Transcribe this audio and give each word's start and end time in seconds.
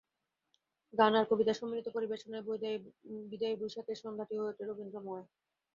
গান 0.93 1.13
আর 1.15 1.25
কবিতার 1.31 1.59
সম্মিলিত 1.59 1.87
পরিবেশনায় 1.95 2.45
বিদায়ী 3.31 3.55
বৈশাখের 3.61 3.97
সন্ধ্যাটি 4.03 4.33
হয়ে 4.35 4.49
ওঠে 4.51 4.63
রবীন্দ্রময়। 4.65 5.25